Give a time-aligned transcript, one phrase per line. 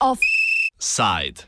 [0.00, 1.44] Offside.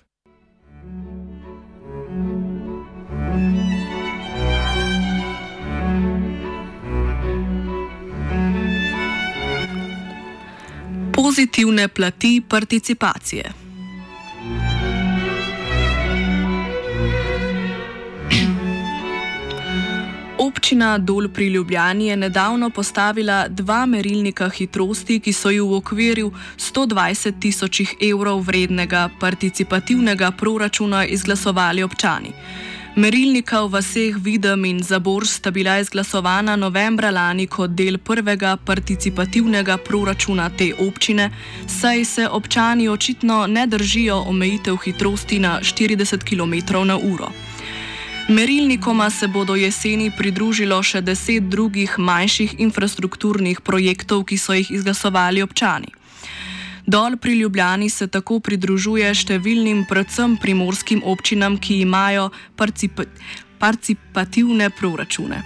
[11.13, 13.60] Pozitivne plati participacije.
[20.71, 26.31] Občina Dol pri Ljubljani je nedavno postavila dva merilnika hitrosti, ki so ju v okviru
[26.59, 32.31] 120 tisočih evrov vrednega participativnega proračuna izglasovali občani.
[32.97, 39.77] Merilnika v vseh Videm in Zabor sta bila izglasovana novembra lani kot del prvega participativnega
[39.77, 41.31] proračuna te občine,
[41.67, 47.50] saj se občani očitno ne držijo omejitev hitrosti na 40 km/h.
[48.31, 55.43] Merilnikoma se bodo jeseni pridružilo še deset drugih manjših infrastrukturnih projektov, ki so jih izglasovali
[55.43, 55.91] občani.
[56.87, 62.31] Dol pri Ljubljani se tako pridružuje številnim, predvsem primorskim občinam, ki imajo
[63.59, 65.43] participativne proračune.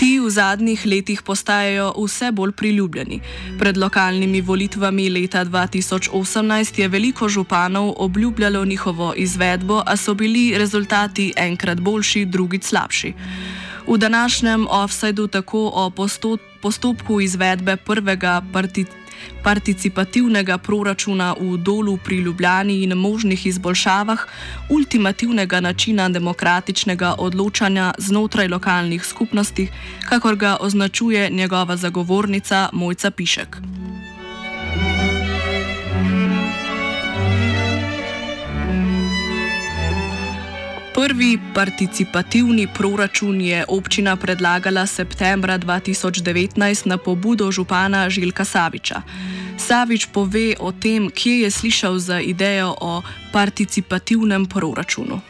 [0.00, 3.18] Ti v zadnjih letih postajajo vse bolj priljubljeni.
[3.58, 11.32] Pred lokalnimi volitvami leta 2018 je veliko županov obljubljalo njihovo izvedbo, a so bili rezultati
[11.36, 13.12] enkrat boljši, drugič slabši.
[13.86, 15.90] V današnjem offsajdu tako o
[16.62, 18.99] postopku izvedbe prvega participativnega
[19.42, 24.26] participativnega proračuna v dolu pri Ljubljani in možnih izboljšavah
[24.68, 29.68] ultimativnega načina demokratičnega odločanja znotraj lokalnih skupnosti,
[30.08, 33.79] kakor ga označuje njegova zagovornica Mojca Pišek.
[41.00, 49.02] Prvi participativni proračun je občina predlagala septembra 2019 na pobudo župana Žilka Saviča.
[49.56, 53.02] Savič pove o tem, kje je slišal za idejo o
[53.32, 55.20] participativnem proračunu.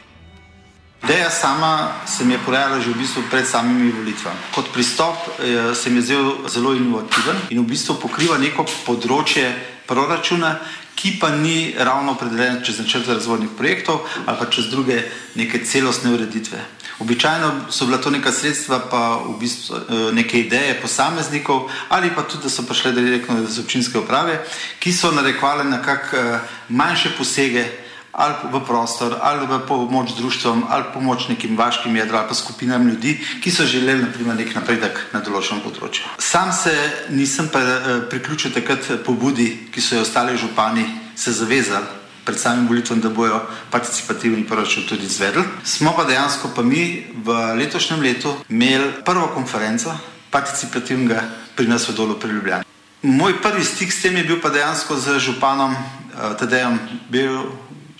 [1.03, 4.37] Ideja sama se mi je porajala že v bistvu pred samimi volitvami.
[4.53, 9.49] Kot pristop eh, se mi je zdel zelo inovativen in v bistvu pokriva neko področje
[9.89, 10.59] proračuna,
[10.95, 15.01] ki pa ni ravno opredeljen čez načrte razvojnih projektov ali pa čez druge
[15.35, 16.61] neke celostne ureditve.
[17.01, 22.21] Običajno so bila to neka sredstva, pa v bistvu eh, neke ideje posameznikov ali pa
[22.29, 24.37] tudi, da so prišle direktno iz občinske uprave,
[24.77, 26.39] ki so narekovali na kak eh,
[26.69, 27.65] manjše posege
[28.11, 32.87] ali v prostor, ali v pomoč društvom, ali pomoč nekim vaškim jedrom, ali pa skupinam
[32.87, 36.03] ljudi, ki so želeli naprimer, nek napredek na določenem področju.
[36.19, 36.73] Sam se
[37.09, 40.85] nisem pa, eh, priključil takrat pobudi, ki so jo ostali župani
[41.15, 41.85] se zavezali
[42.25, 45.43] pred samim volitvom, da bojo participativni proračun tudi izvedli.
[45.63, 49.93] Smo pa dejansko pa mi v letošnjem letu imeli prvo konferenco
[50.29, 51.23] participativnega
[51.55, 52.63] pri nas v dolu pri Ljubljani.
[53.01, 56.79] Moj prvi stik s tem je bil pa dejansko z županom uh, Tadejem
[57.09, 57.49] Bil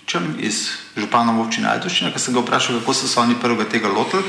[0.06, 3.88] Čem iz župana občine Ajdoščina, ki sem ga vprašal, kako so se oni prvega tega
[3.88, 4.24] lotili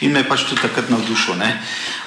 [0.00, 1.36] in me je pač tudi takrat navdušil.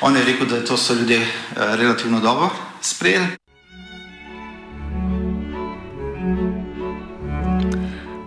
[0.02, 2.50] On je rekel, da to so ljudje uh, relativno dobro
[2.82, 3.41] sprejeli.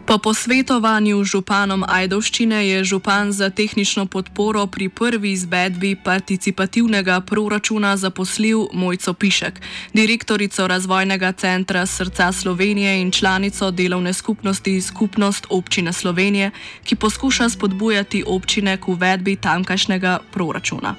[0.05, 8.67] Po posvetovanju županom Ajdovščine je župan za tehnično podporo pri prvi izvedbi participativnega proračuna zaposlil
[8.73, 9.61] Mojco Pišek,
[9.95, 16.51] direktorico razvojnega centra Srca Slovenije in članico delovne skupnosti Skupnost občine Slovenije,
[16.85, 20.95] ki poskuša spodbujati občine k uvedbi tamkajšnjega proračuna.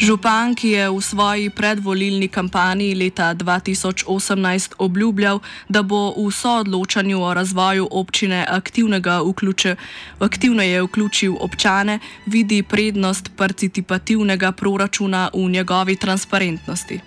[0.00, 7.34] Župan, ki je v svoji predvolilni kampanji leta 2018 obljubljal, da bo v soodločanju o
[7.34, 9.76] razvoju občine vključe,
[10.18, 17.00] aktivno je vključil občane, vidi prednost participativnega proračuna v njegovi transparentnosti.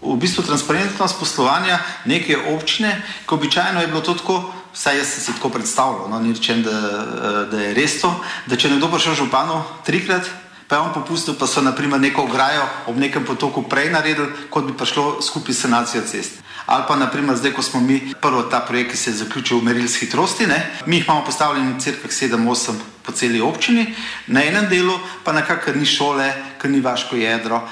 [0.00, 5.20] V bistvu transparentnost poslovanja neke občine, ko običajno je bilo to tako, vsaj jaz sem
[5.20, 7.04] si tako predstavljal, no, ni rečem, da,
[7.52, 8.08] da je res to,
[8.46, 12.68] da če nekdo prišel županu trikrat, pa je on popustil, pa so naprimer neko ograjo
[12.86, 16.44] ob nekem potoku prej naredili, kot bi prišlo skupaj sanacijo cest.
[16.66, 19.64] Ali pa naprimer zdaj, ko smo mi prvo ta projekt, ki se je zaključil v
[19.64, 20.76] meril s hitrosti, ne?
[20.86, 23.94] mi jih imamo postavljeni cirka 7-8 po celi občini,
[24.26, 24.92] na enem delu
[25.24, 27.62] pa nekako ni šole, ker ni vaško jedro,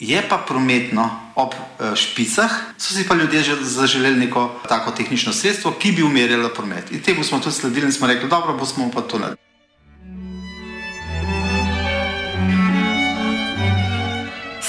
[0.00, 5.32] je pa prometno ob eh, špicah, so si pa ljudje že zaželeli neko tako tehnično
[5.32, 6.92] sredstvo, ki bi umerjalo promet.
[6.92, 9.55] In temu smo tudi sledili in smo rekli, dobro, bomo pa to naredili.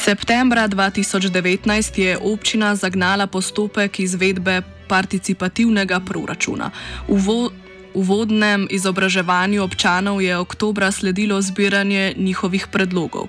[0.07, 6.71] Septembra 2019 je občina zagnala postopek izvedbe participativnega proračuna.
[7.07, 7.51] Uvo
[7.93, 13.27] uvodnem izobraževanju občanov je oktobra sledilo zbiranje njihovih predlogov.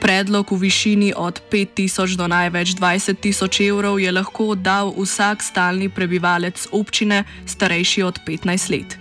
[0.00, 5.88] Predlog v višini od 5000 do največ 20 tisoč evrov je lahko dal vsak stalni
[5.88, 8.98] prebivalec občine, starejši od 15 let.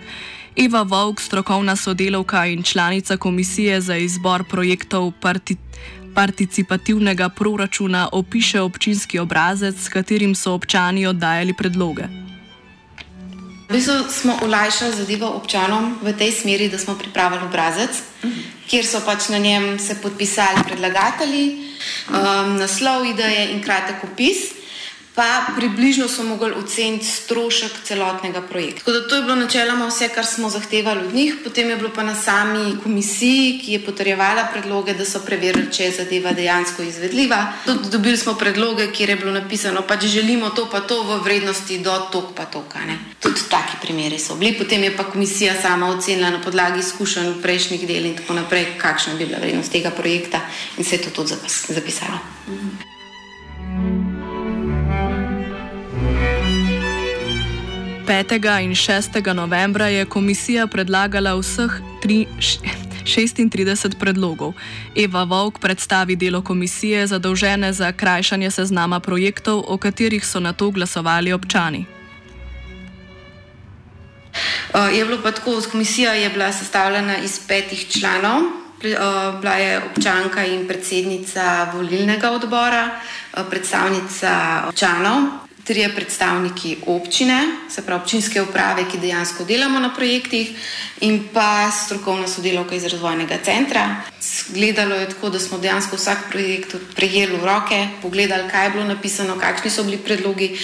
[0.60, 5.56] Eva Vovk, strokovna sodelavka in članica komisije za izbor projektov parti
[6.20, 12.12] participativnega proračuna, opiše občinski obrazec, s katerim so občani oddajali predloge.
[13.70, 18.02] V bistvu smo olajšali zadevo občanom v tej smeri, da smo pripravili obrazec,
[18.68, 21.46] kjer so pač na njem se podpisali predlagatelji,
[22.10, 24.60] um, naslov ideje in kratek opis
[25.20, 28.80] pa približno so mogli oceniti strošek celotnega projekta.
[28.80, 31.90] Tako da to je bilo načeloma vse, kar smo zahtevali od njih, potem je bilo
[31.96, 36.84] pa na sami komisiji, ki je potrjevala predloge, da so preverili, če je zadeva dejansko
[36.84, 37.42] izvedljiva.
[37.66, 41.20] Tudi dobili smo predloge, kjer je bilo napisano, pa če želimo to pa to v
[41.24, 42.80] vrednosti do tok pa toka.
[42.88, 42.96] Ne.
[43.20, 47.84] Tudi taki primeri so bili, potem je pa komisija sama ocenila na podlagi izkušenj prejšnjih
[47.88, 50.40] del in tako naprej, kakšna bi bila vrednost tega projekta
[50.78, 51.36] in se je to tudi
[51.68, 52.24] zapisalo.
[52.48, 52.89] Mhm.
[58.10, 58.62] 5.
[58.64, 59.34] in 6.
[59.34, 61.72] novembra je komisija predlagala vseh
[62.02, 62.26] 3,
[63.06, 64.54] 36 predlogov.
[64.96, 70.72] Eva Vovk predstavi delo komisije zadolžene za krajšanje seznama projektov, o katerih so na to
[70.72, 71.86] glasovali občani.
[74.94, 78.42] Je bilo pa tako, komisija je bila sestavljena iz petih članov.
[79.42, 82.90] Bila je občanka in predsednica volilnega odbora,
[83.50, 90.50] predstavnica občanov, trije predstavniki občine, se pravi občinske uprave, ki dejansko delamo na projektih,
[91.06, 94.02] in pa strokovna sodelovka iz razvojnega centra.
[94.50, 98.90] Gledalo je tako, da smo dejansko vsak projekt prejeli v roke, pogledali, kaj je bilo
[98.90, 100.56] napisano, kakšni so bili predlogi.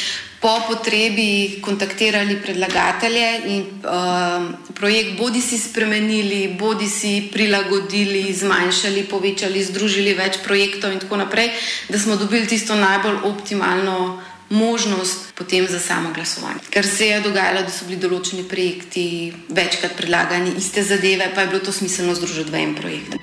[0.42, 4.44] Po potrebi kontaktirali predlagatelje in uh,
[4.74, 11.50] projekt bodi si spremenili, bodi si prilagodili, zmanjšali, povečali, združili več projektov, in tako naprej,
[11.90, 14.22] da smo dobili tisto najbolj optimalno
[14.56, 16.64] možnost potem za samo glasovanje.
[16.70, 21.54] Ker se je dogajalo, da so bili določeni projekti večkrat predlagani, iste zadeve, pa je
[21.54, 23.18] bilo to smiselno združiti v en projekt.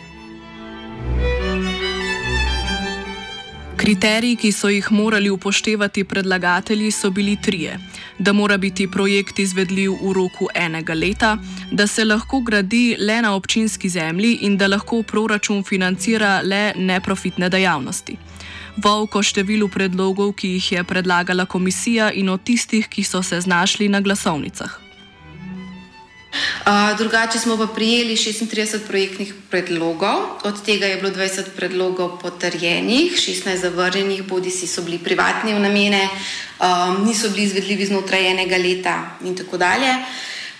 [3.83, 7.79] Kriteriji, ki so jih morali upoštevati predlagatelji, so bili trije:
[8.19, 11.39] da mora biti projekt izvedljiv v roku enega leta,
[11.71, 17.49] da se lahko gradi le na občinski zemlji in da lahko proračun financira le neprofitne
[17.49, 18.17] dejavnosti
[18.77, 23.89] volko številu predlogov, ki jih je predlagala komisija in o tistih, ki so se znašli
[23.89, 24.83] na glasovnicah.
[26.33, 33.13] Uh, drugače smo pa prijeli 36 projektnih predlogov, od tega je bilo 20 predlogov potrjenih,
[33.13, 38.57] 16 zavrnjenih, bodi si so bili privatni v namene, um, niso bili izvedljivi znotraj enega
[38.57, 39.93] leta in tako dalje.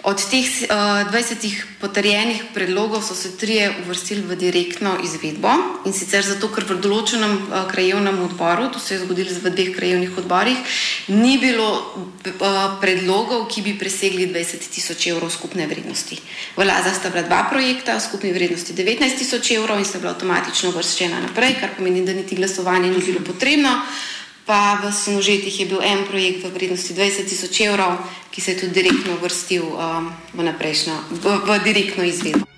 [0.03, 5.51] Od teh uh, eh, 20 potrjenih predlogov so se trije uvrstili v direktno izvedbo
[5.87, 9.71] in sicer zato, ker v določenem uh, krajevnem odboru, to se je zgodilo v dveh
[9.71, 10.59] krajevnih odborih,
[11.15, 16.19] ni bilo uh, predlogov, ki bi presegli 20 tisoč evrov skupne vrednosti.
[16.59, 20.19] V Lazah sta bila dva projekta v skupni vrednosti 19 tisoč evrov in sta bila
[20.19, 23.71] avtomatično uvrščena naprej, kar pomeni, da niti glasovanje ni bilo potrebno.
[24.47, 27.99] Pa v Sinožetih je bil en projekt v vrednosti 20 tisoč evrov,
[28.35, 32.53] ki se je tudi direktno vrstil um, v, v, v direktno izvedbo.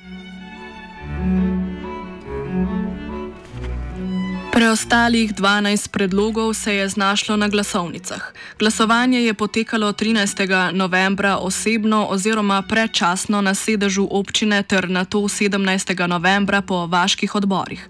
[4.55, 8.33] Preostalih 12 predlogov se je znašlo na glasovnicah.
[8.59, 10.73] Glasovanje je potekalo 13.
[10.73, 16.07] novembra osebno oziroma predčasno na sedežu občine ter na to 17.
[16.07, 17.89] novembra po vaških odborih.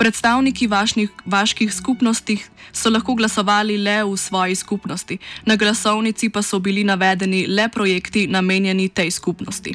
[0.00, 2.38] Predstavniki vašnih, vaških skupnosti
[2.72, 8.26] so lahko glasovali le v svoji skupnosti, na glasovnici pa so bili navedeni le projekti
[8.26, 9.74] namenjeni tej skupnosti.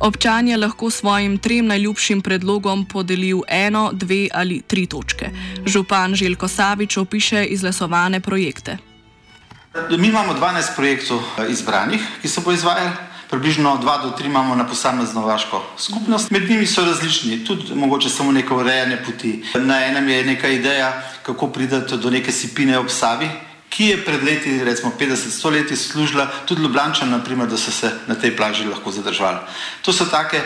[0.00, 5.30] Občan je lahko svojim trem najljubšim predlogom podelil eno, dve ali tri točke.
[5.66, 8.78] Župan Željko Savič opiše izglasovane projekte.
[9.98, 12.90] Mi imamo 12 projektov eh, izbranih, ki se bo izvajali
[13.34, 16.30] približno 2 do 3 imamo na posamezno vaško skupnost.
[16.30, 19.44] Med njimi so različni, tudi mogoče samo neko urejanje poti.
[19.54, 23.28] Na enem je neka ideja, kako prideti do neke sipine ob Savi,
[23.68, 28.14] ki je pred leti, recimo 50-100 leti, služila tudi Ljubljančan, naprimer, da so se na
[28.14, 29.38] tej plaži lahko zadržali.
[29.82, 30.42] To so take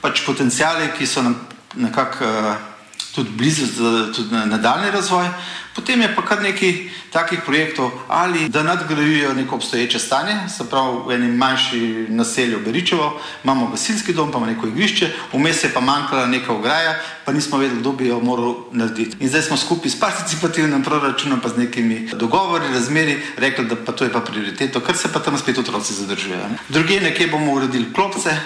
[0.00, 1.38] pač potencijale, ki so nam
[1.74, 2.71] nekako uh,
[3.14, 3.66] tudi blizu
[4.12, 5.28] tudi nadaljni razvoj.
[5.74, 6.72] Potem je pa kar nekaj
[7.10, 13.20] takih projektov, ali da nadgrajujejo neko obstoječe stanje, se pravi v enem manjši naselju Beričevo,
[13.44, 17.58] imamo gasilski dom, pa imamo neko igrišče, vmes je pa manjkala neka ograja, pa nismo
[17.58, 19.16] vedeli, kdo bi jo moral narediti.
[19.20, 23.92] In zdaj smo skupaj s participativnim proračunom, pa z nekimi dogovori, razmeri, rekli, da pa
[23.92, 26.48] to je pa prioriteto, ker se pa tam spet otroci zadržujejo.
[26.68, 28.36] Druge nekje bomo uredili klopce,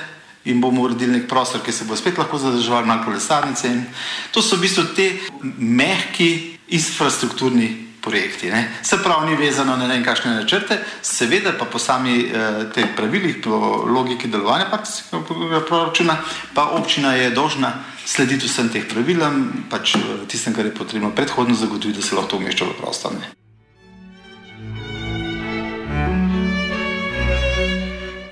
[0.47, 3.69] in bomo uredili nek prostor, ki se bo spet lahko zadržal, malo kolesarnice.
[3.69, 3.83] In
[4.31, 5.11] to so v bistvu te
[5.59, 8.51] mehki infrastrukturni projekti.
[8.51, 8.79] Ne.
[8.83, 12.95] Se pravi, ni vezano na ne vem kakšne načrte, seveda pa po sami eh, teh
[12.97, 16.17] pravilih, po logiki delovanja partijskega proračuna,
[16.55, 17.73] pa občina je dožna
[18.07, 22.39] slediti vsem teh pravilom, pač eh, tistem, kar je potrebno predhodno zagotoviti, da se lahko
[22.39, 23.19] umešča v prostor.
[23.19, 23.35] Ne.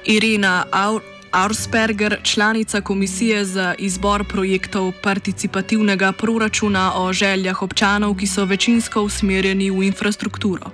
[0.05, 1.14] Irina Aur.
[1.43, 9.71] Aursperger, članica komisije za izbor projektov participativnega proračuna o željah občanov, ki so večinsko usmerjeni
[9.71, 10.71] v infrastrukturo.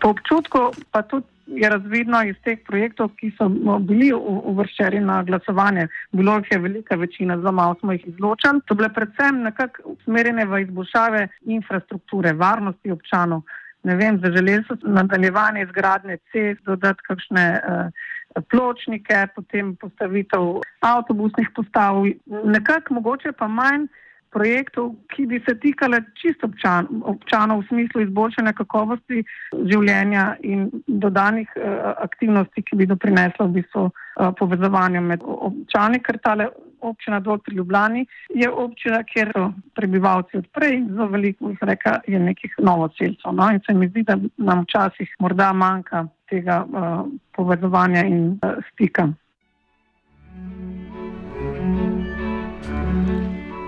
[0.00, 0.58] Po občutku
[0.90, 4.10] pa tudi je razvidno iz teh projektov, ki so bili
[4.52, 8.90] uvrščeni na glasovanje, bilo jih je velika večina, zelo malo smo jih izločili, so bile
[8.94, 13.42] predvsem nekako usmerjene v izboljšave infrastrukture, varnosti občanov.
[13.82, 17.50] Ne vem, zaželeli so nadaljevanje izgradnje cest, dodati kakšne.
[17.62, 18.07] Uh,
[18.40, 23.88] pločnike, potem postavitev avtobusnih postav, nekako mogoče pa manj
[24.30, 31.50] projektov, ki bi se tikale čisto občan, občanov v smislu izboljšanja kakovosti življenja in dodanih
[31.56, 37.38] uh, aktivnosti, ki bi doprineslo v bistvu uh, povezovanju med občani, ker tale občina Dol
[37.38, 43.32] pri Ljubljani je občina, kjer so prebivalci odprej, zelo veliko jih reka je nekih novocelcev.
[43.34, 43.50] No?
[43.50, 47.06] In se mi zdi, da nam včasih morda manjka tega uh,
[47.36, 49.08] povezovanja in uh, stika.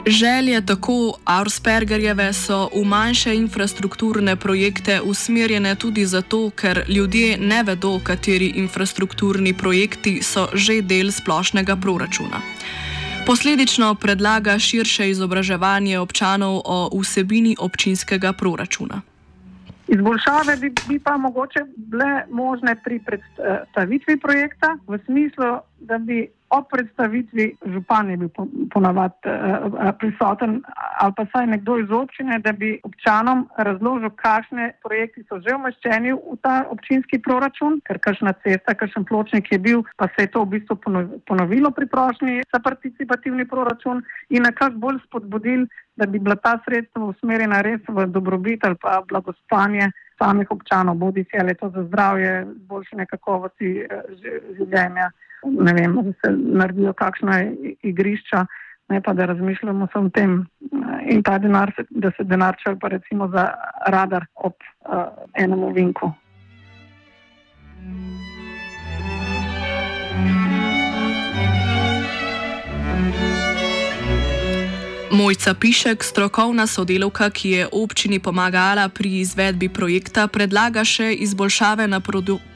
[0.07, 8.00] Želje tako Aurspergerjeve so v manjše infrastrukturne projekte usmerjene tudi zato, ker ljudje ne vedo,
[8.04, 12.40] kateri infrastrukturni projekti so že del splošnega proračuna.
[13.26, 19.02] Posledično predlaga širše izobraževanje občanov o vsebini občinskega proračuna.
[19.88, 26.66] Izboljšave bi, bi pa mogoče bile možne pri predstavitvi projekta, v smislu, da bi ob
[26.71, 28.30] predstavitvi župan je bil
[28.75, 30.62] ponavadi uh, prisoten
[31.00, 36.12] ali pa saj nekdo iz občine, da bi občanom razložil, kakšne projekti so že umeščeni
[36.12, 40.45] v ta občinski proračun, ker kakšna cesta, kakšen pločnik je bil, pa se je to
[40.45, 40.76] v bistvu
[41.26, 45.66] ponovilo pri prošnji za participativni proračun in nekako bolj spodbudil,
[45.97, 49.90] da bi bila ta sredstva usmerjena res v dobrobit ali pa blagospanje
[50.21, 53.87] samih občanov, bodi si ali to za zdravje, boljše kakovosti
[54.59, 55.11] življenja
[55.45, 57.43] ne vem, da se naredijo kakšna
[57.83, 58.47] igrišča,
[58.89, 60.47] ne pa da razmišljamo samo o tem
[61.09, 63.49] in ta denar, da se denar črpa recimo za
[63.87, 66.12] radar ob uh, enem ovinku.
[75.11, 81.99] Mojca Pišek, strokovna sodelovka, ki je občini pomagala pri izvedbi projekta, predlaga še izboljšave na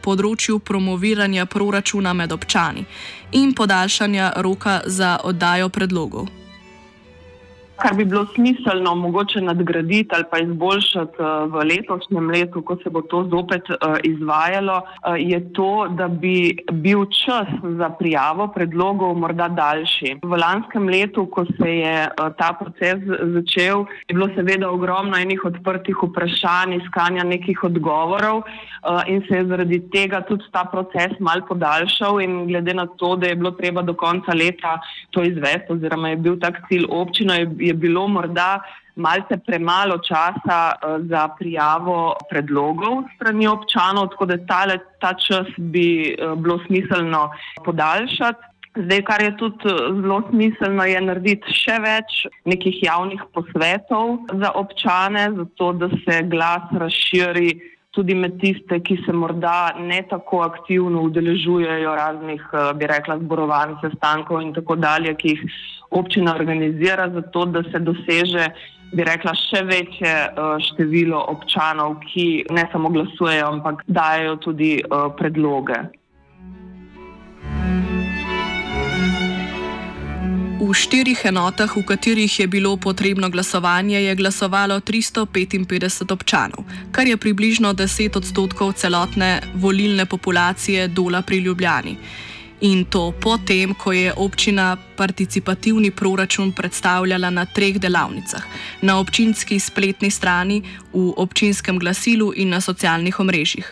[0.03, 2.87] področju promoviranja proračuna med občani
[3.33, 6.44] in podaljšanja roka za oddajo predlogov
[7.77, 12.91] kar bi bilo smiselno mogoče nadgraditi ali pa izboljšati eh, v letošnjem letu, ko se
[12.91, 19.15] bo to zopet eh, izvajalo, eh, je to, da bi bil čas za prijavo predlogov
[19.19, 20.15] morda daljši.
[20.23, 23.03] V lanskem letu, ko se je ta proces
[23.35, 28.43] začel, je bilo seveda ogromno enih odprtih vprašanj, iskanja nekih odgovorov
[29.09, 33.27] in se je zaradi tega tudi ta proces mal podaljšal in glede na to, da
[33.27, 34.79] je bilo treba do konca leta
[35.11, 38.61] to izvesti oziroma je bil tak cilj občina, je je bilo morda
[38.97, 46.15] malce premalo časa uh, za prijavo predlogov strani občanov, tako da tale, ta čas bi
[46.15, 47.31] uh, bilo smiselno
[47.65, 48.55] podaljšati.
[48.75, 54.51] Zdaj, kar je tudi eh, zelo smiselno, je narediti še več nekih javnih posvetov za
[54.59, 57.53] občane, zato da se glas razširi
[57.95, 62.43] tudi med tiste, ki se morda ne tako aktivno udeležujejo raznih,
[62.79, 65.45] bi rekla, zborovanj, sestankov in tako dalje, ki jih
[65.95, 68.49] občina organizira, zato da se doseže,
[68.95, 75.09] bi rekla, še večje uh, število občanov, ki ne samo glasujejo, ampak dajo tudi uh,
[75.19, 75.81] predloge.
[80.65, 87.21] V štirih enotah, v katerih je bilo potrebno glasovanje, je glasovalo 355 občanov, kar je
[87.21, 91.97] približno 10 odstotkov celotne volilne populacije Dola pri Ljubljani.
[92.65, 98.41] In to potem, ko je občina participativni proračun predstavljala na treh delavnicah:
[98.83, 103.69] na občinski spletni strani, v občinskem glasilu in na socialnih omrežjih.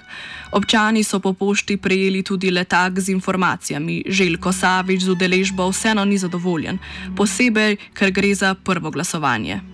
[0.52, 4.04] Občani so po pošti prejeli tudi letak z informacijami.
[4.06, 6.78] Željko Savič z udeležbo vseeno ni zadovoljen,
[7.16, 9.71] posebej, ker gre za prvo glasovanje.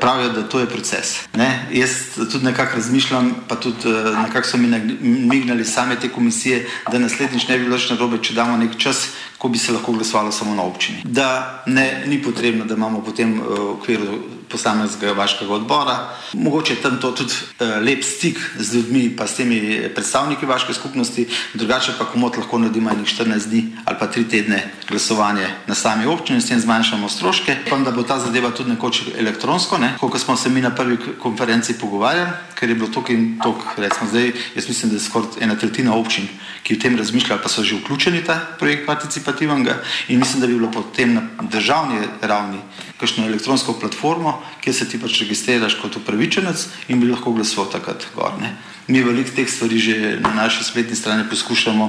[0.00, 1.20] Pravijo, da to je proces.
[1.34, 1.66] Ne?
[1.72, 1.90] Jaz
[2.32, 4.68] tudi nekako razmišljam, pa tudi eh, nekako so mi
[5.00, 9.08] mignili same te komisije, da naslednjič ne bi bilo več narobe, če damo nek čas,
[9.38, 11.02] ko bi se lahko glasovalo samo na občini.
[11.04, 14.18] Da ne, ni potrebno, da imamo potem eh, v okviru
[14.52, 15.96] posameznega vaškega odbora.
[16.32, 20.74] Mogoče je tam to tudi uh, lep stik z ljudmi, pa s temi predstavniki vaše
[20.74, 25.74] skupnosti, drugače pa komot lahko naredimo enih 14 dni ali pa 3 tedne glasovanje na
[25.74, 27.56] sami občini in s tem zmanjšamo stroške.
[27.66, 29.94] Upam, da bo ta zadeva tudi nekoč elektronsko, ne?
[30.00, 34.32] kot smo se mi na prvi konferenci pogovarjali, ker je bilo in tok, recimo zdaj,
[34.54, 36.28] jaz mislim, da je skoraj ena tretjina občin,
[36.62, 40.46] ki v tem razmišljajo, pa so že vključeni v ta projekt participativnega in mislim, da
[40.46, 42.58] bi bilo potem na državni ravni
[43.00, 48.06] kakšno elektronsko platformo, kjer se ti pač registriraš kot upravičenec in bi lahko glasoval takrat
[48.14, 48.34] gor.
[48.40, 48.54] Ne.
[48.88, 51.88] Mi veliko teh stvari že na naši spletni strani poskušamo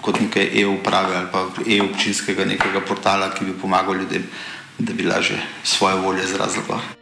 [0.00, 4.24] kot nekaj e-uprave ali pa e-občinskega nekega portala, ki bi pomagal ljudem,
[4.78, 6.99] da bi lažje svoje volje izrazili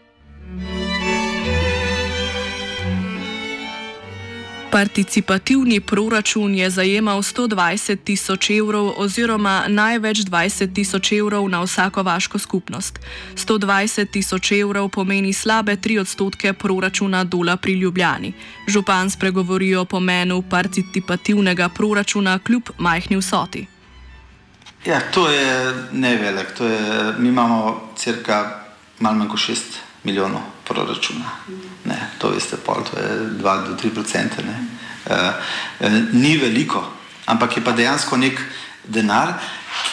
[4.78, 12.38] Participativni proračun je zajemal 120 tisoč evrov oziroma največ 20 tisoč evrov na vsako vaško
[12.38, 12.98] skupnost.
[13.34, 18.32] 120 tisoč evrov pomeni slabe 3 odstotke proračuna dola pri Ljubljani.
[18.68, 23.66] Župan spregovori o pomenu participativnega proračuna kljub majhni vsoti.
[24.86, 26.54] Ja, to je nevelik.
[27.18, 28.62] Mi imamo crka
[28.98, 29.58] malo manj kot 6
[30.04, 31.30] milijonov proračuna.
[31.84, 33.08] Ne, to veste, pol, to je
[33.38, 34.42] 2 do 3 procente.
[34.42, 34.56] Ne.
[35.08, 35.32] Uh,
[36.12, 36.82] ni veliko,
[37.26, 38.40] ampak je pa dejansko nek
[38.84, 39.34] denar,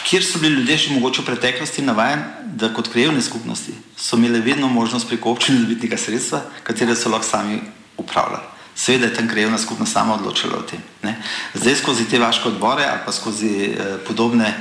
[0.04, 2.22] kjer so bili ljudje še mogoče v preteklosti navajeni,
[2.56, 7.60] da kot krajevne skupnosti so imeli vedno možnost dobiti neka sredstva, katere so lahko sami
[7.96, 8.54] upravljali.
[8.76, 10.80] Seveda je tam krajevna skupnost sama odločila o tem.
[11.02, 11.16] Ne.
[11.54, 14.52] Zdaj skozi te vaše odbore ali pa skozi eh, podobne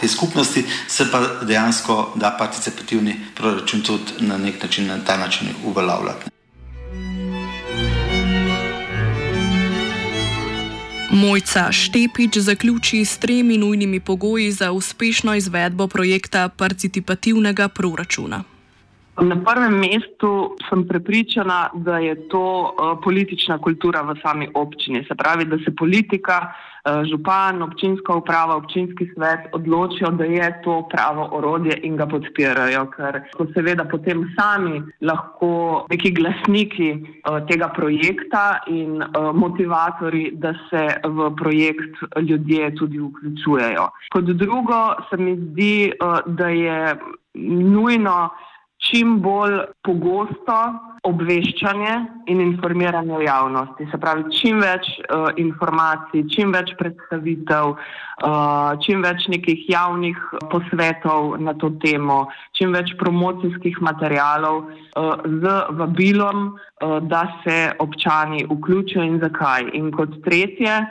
[0.00, 5.48] te skupnosti, se pa dejansko da participativni proračun tudi na nek način, na ta način
[5.64, 6.30] uveljavljati.
[11.12, 18.44] Mojca Štepič zaključi s tremi nujnimi pogoji za uspešno izvedbo projekta participativnega proračuna.
[19.20, 25.04] Na prvem mestu sem prepričana, da je to uh, politična kultura v sami občini.
[25.04, 30.88] Se pravi, da se politika, uh, župan, občinska uprava, občinski svet odločijo, da je to
[30.88, 32.86] pravo orodje in ga podpirajo.
[32.96, 39.02] Ker so seveda potem sami lahko neki glasniki uh, tega projekta in
[39.34, 43.88] motivatori, da se v projekt ljudje tudi vključujejo.
[44.12, 45.92] Kot drugo se mi zdi,
[46.26, 46.96] da je
[47.34, 48.30] nujno
[48.80, 50.56] čim bolj pogosto
[51.08, 51.92] obveščanje
[52.32, 53.86] in informiranje javnosti.
[53.90, 60.18] Se pravi, čim več uh, informacij, čim več predstavitev, uh, čim več nekih javnih
[60.52, 62.22] posvetov na to temo,
[62.56, 69.70] čim več promocijskih materijalov uh, z vabilom, uh, da se občani vključijo in zakaj.
[69.76, 70.82] In kot tretje,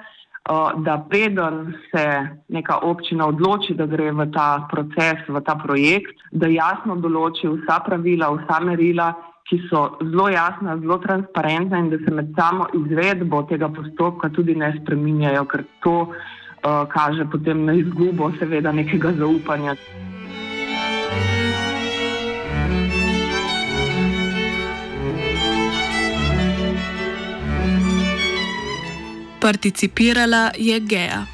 [0.78, 6.48] da preden se neka občina odloči, da gre v ta proces, v ta projekt, da
[6.50, 9.12] jasno določi vsa pravila, vsa merila,
[9.50, 14.56] ki so zelo jasna, zelo transparentna in da se med samo izvedbo tega postopka tudi
[14.56, 19.76] ne spreminjajo, ker to uh, kaže potem na izgubo seveda nekega zaupanja.
[29.50, 31.26] Participirala je Gea.